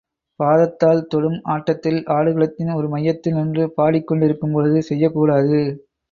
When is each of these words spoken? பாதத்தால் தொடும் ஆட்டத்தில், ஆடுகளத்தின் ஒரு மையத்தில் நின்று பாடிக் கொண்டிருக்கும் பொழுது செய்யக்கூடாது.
பாதத்தால் 0.39 1.01
தொடும் 1.07 1.37
ஆட்டத்தில், 1.45 1.99
ஆடுகளத்தின் 2.07 2.71
ஒரு 2.73 2.87
மையத்தில் 2.89 3.33
நின்று 3.33 3.65
பாடிக் 3.73 4.07
கொண்டிருக்கும் 4.07 4.51
பொழுது 4.51 4.81
செய்யக்கூடாது. 4.81 5.59